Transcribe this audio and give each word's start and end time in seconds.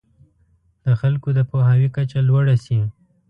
د 0.85 0.87
خلکو 1.01 1.29
د 1.37 1.39
پوهاوي 1.49 1.89
کچه 1.95 2.19
لوړه 2.29 2.55
شي. 2.65 2.79